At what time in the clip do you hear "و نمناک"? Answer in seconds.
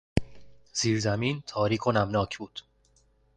1.87-2.37